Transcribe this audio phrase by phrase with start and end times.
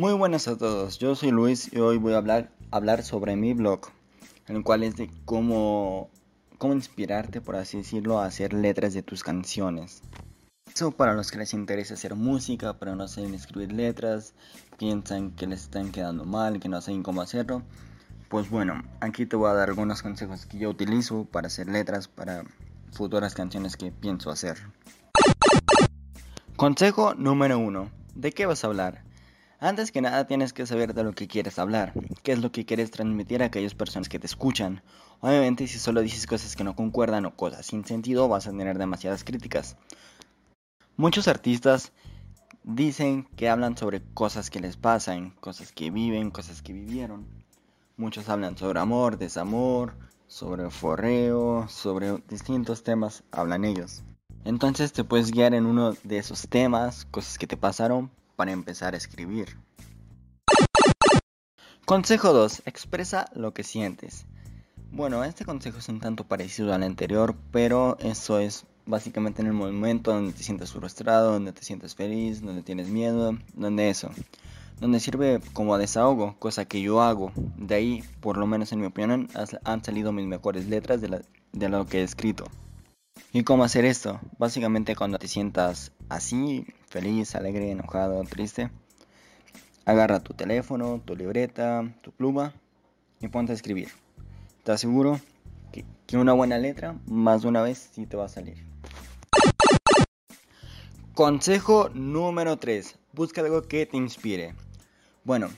[0.00, 3.52] Muy buenas a todos, yo soy Luis y hoy voy a hablar, hablar sobre mi
[3.52, 3.80] blog,
[4.48, 6.08] en el cual es de cómo,
[6.56, 10.00] cómo inspirarte, por así decirlo, a hacer letras de tus canciones.
[10.74, 14.32] Eso para los que les interesa hacer música, pero no saben escribir letras,
[14.78, 17.60] piensan que les están quedando mal, que no saben cómo hacerlo.
[18.30, 22.08] Pues bueno, aquí te voy a dar algunos consejos que yo utilizo para hacer letras
[22.08, 22.44] para
[22.90, 24.56] futuras canciones que pienso hacer.
[26.56, 27.90] Consejo número 1.
[28.14, 29.09] ¿De qué vas a hablar?
[29.62, 31.92] Antes que nada tienes que saber de lo que quieres hablar,
[32.22, 34.82] qué es lo que quieres transmitir a aquellas personas que te escuchan.
[35.20, 38.78] Obviamente si solo dices cosas que no concuerdan o cosas sin sentido vas a tener
[38.78, 39.76] demasiadas críticas.
[40.96, 41.92] Muchos artistas
[42.64, 47.26] dicen que hablan sobre cosas que les pasan, cosas que viven, cosas que vivieron.
[47.98, 49.92] Muchos hablan sobre amor, desamor,
[50.26, 54.04] sobre forreo, sobre distintos temas hablan ellos.
[54.46, 58.94] Entonces te puedes guiar en uno de esos temas, cosas que te pasaron, para empezar
[58.94, 59.58] a escribir.
[61.84, 62.62] Consejo 2.
[62.64, 64.24] Expresa lo que sientes.
[64.90, 69.52] Bueno, este consejo es un tanto parecido al anterior, pero eso es básicamente en el
[69.52, 74.08] momento donde te sientes frustrado, donde te sientes feliz, donde tienes miedo, donde eso.
[74.80, 77.32] Donde sirve como desahogo, cosa que yo hago.
[77.58, 79.28] De ahí, por lo menos en mi opinión,
[79.64, 82.46] han salido mis mejores letras de, de lo que he escrito.
[83.34, 84.18] ¿Y cómo hacer esto?
[84.38, 88.70] Básicamente cuando te sientas así, feliz, alegre, enojado, triste,
[89.86, 92.52] agarra tu teléfono, tu libreta, tu pluma
[93.20, 93.88] y ponte a escribir.
[94.64, 95.18] Te aseguro
[95.72, 95.84] que,
[96.18, 98.58] una buena letra más de una vez sí te va a salir.
[101.14, 102.98] Consejo número 3.
[103.14, 104.54] Busca algo que te inspire.
[105.24, 105.48] Bueno,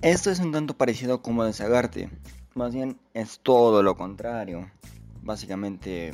[0.00, 2.08] esto es un tanto parecido como desagarte.
[2.54, 4.70] Más bien es todo lo contrario
[5.22, 6.12] básicamente,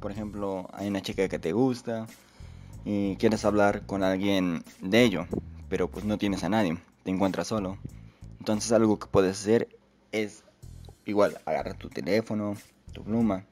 [0.00, 2.06] por ejemplo, hay una chica que te gusta
[2.84, 5.26] y quieres hablar con alguien de ello,
[5.68, 7.78] pero pues no tienes a nadie, te encuentras solo.
[8.38, 9.68] Entonces algo que puedes hacer
[10.12, 10.44] es
[11.04, 12.54] igual agarrar tu teléfono,
[12.92, 13.44] tu pluma,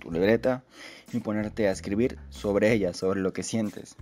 [0.00, 0.64] tu libreta
[1.12, 3.96] y ponerte a escribir sobre ella, sobre lo que sientes.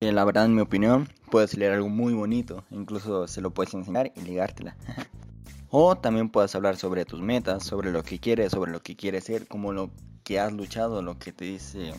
[0.00, 3.72] Y la verdad, en mi opinión, puedes leer algo muy bonito, incluso se lo puedes
[3.74, 4.76] enseñar y ligártela.
[5.68, 9.24] O también puedes hablar sobre tus metas, sobre lo que quieres, sobre lo que quieres
[9.24, 9.90] ser, como lo
[10.22, 11.92] que has luchado, lo que te dice,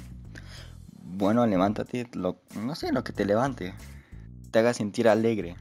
[1.07, 3.73] bueno, levántate, lo, no sé, lo que te levante,
[4.51, 5.55] te haga sentir alegre.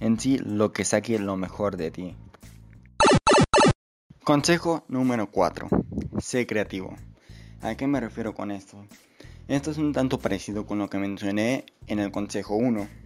[0.00, 2.16] En sí, lo que saque lo mejor de ti.
[4.24, 5.68] Consejo número 4.
[6.18, 6.96] Sé creativo.
[7.60, 8.86] ¿A qué me refiero con esto?
[9.48, 13.04] Esto es un tanto parecido con lo que mencioné en el consejo 1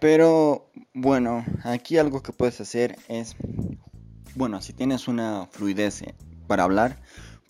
[0.00, 3.34] pero bueno, aquí algo que puedes hacer es,
[4.34, 6.04] bueno, si tienes una fluidez
[6.46, 6.98] para hablar,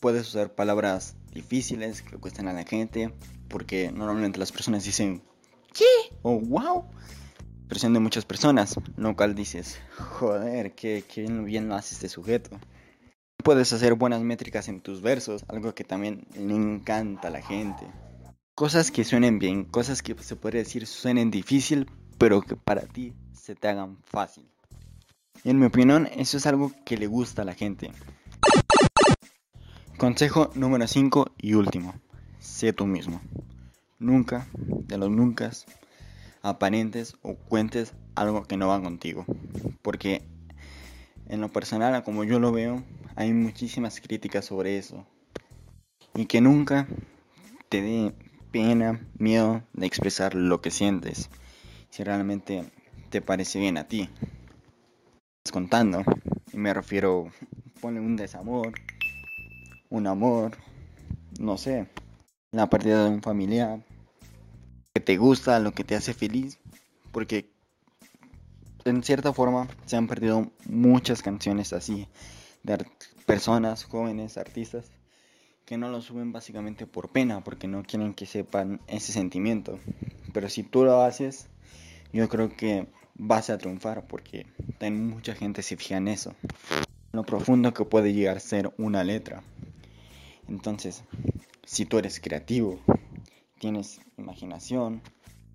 [0.01, 3.13] puedes usar palabras difíciles que cuestan a la gente,
[3.49, 5.23] porque normalmente las personas dicen,
[5.73, 5.85] ¿qué?
[6.23, 6.85] o wow.
[7.69, 12.59] Presión de muchas personas, lo cual dices, joder, qué, qué bien lo hace este sujeto.
[13.43, 17.87] Puedes hacer buenas métricas en tus versos, algo que también le encanta a la gente.
[18.55, 23.13] Cosas que suenen bien, cosas que se puede decir suenen difícil, pero que para ti
[23.33, 24.49] se te hagan fácil.
[25.45, 27.91] En mi opinión, eso es algo que le gusta a la gente.
[29.99, 31.95] Consejo número 5 y último.
[32.39, 33.23] Sé tú mismo.
[33.99, 35.51] Nunca, de los nunca,
[36.43, 39.25] aparentes o cuentes algo que no va contigo.
[39.81, 40.21] Porque
[41.31, 45.07] en lo personal, como yo lo veo, hay muchísimas críticas sobre eso.
[46.15, 46.87] Y que nunca
[47.71, 48.13] te dé
[48.53, 51.31] pena, miedo de expresar lo que sientes
[51.89, 52.71] si realmente
[53.09, 54.11] te parece bien a ti.
[55.39, 56.03] Estás contando,
[56.53, 57.31] y me refiero,
[57.81, 58.75] ponle un desamor,
[59.91, 60.57] un amor,
[61.39, 61.89] no sé,
[62.53, 63.85] la pérdida de un familiar,
[64.95, 66.59] que te gusta, lo que te hace feliz,
[67.13, 67.51] porque
[68.85, 72.09] en cierta forma se han perdido muchas canciones así
[72.63, 72.87] de
[73.27, 74.91] personas, jóvenes, artistas
[75.67, 79.81] que no lo suben básicamente por pena, porque no quieren que sepan ese sentimiento.
[80.33, 81.49] Pero si tú lo haces,
[82.13, 82.87] yo creo que
[83.17, 84.47] vas a triunfar porque
[84.81, 86.35] mucha gente se fija en eso.
[87.13, 89.43] Lo profundo que puede llegar a ser una letra.
[90.49, 91.05] Entonces,
[91.65, 92.79] si tú eres creativo,
[93.59, 95.03] tienes imaginación,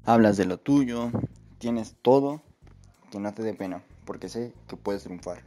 [0.06, 1.12] hablas de lo tuyo,
[1.58, 2.42] tienes todo,
[3.12, 5.42] que no te dé pena, porque sé que puedes triunfar.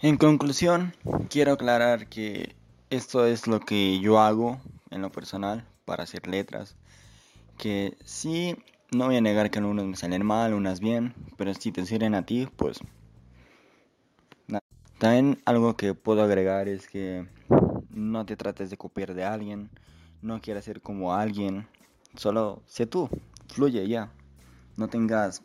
[0.00, 0.94] En conclusión,
[1.30, 2.54] quiero aclarar que
[2.90, 4.60] esto es lo que yo hago
[4.90, 6.76] en lo personal para hacer letras.
[7.56, 8.56] Que sí
[8.92, 12.14] no voy a negar que algunos me salen mal, unas bien, pero si te sirven
[12.14, 12.80] a ti, pues...
[15.04, 17.28] También algo que puedo agregar es que
[17.90, 19.68] no te trates de copiar de alguien,
[20.22, 21.68] no quieras ser como alguien,
[22.16, 23.10] solo sé tú,
[23.48, 24.10] fluye ya.
[24.78, 25.42] No tengas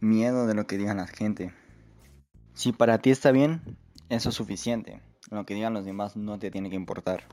[0.00, 1.52] miedo de lo que digan la gente.
[2.54, 3.60] Si para ti está bien,
[4.08, 5.02] eso es suficiente.
[5.30, 7.24] Lo que digan los demás no te tiene que importar.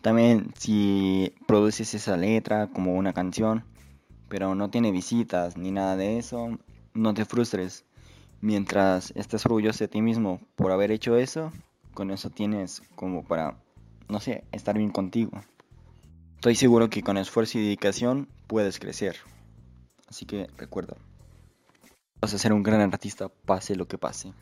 [0.00, 3.62] También si produces esa letra como una canción,
[4.30, 6.58] pero no tiene visitas ni nada de eso,
[6.94, 7.84] no te frustres.
[8.40, 11.52] Mientras estés orgulloso de ti mismo por haber hecho eso,
[11.92, 13.58] con eso tienes como para,
[14.08, 15.32] no sé, estar bien contigo.
[16.36, 19.16] Estoy seguro que con esfuerzo y dedicación puedes crecer.
[20.06, 20.96] Así que recuerda,
[22.20, 24.32] vas a ser un gran artista pase lo que pase.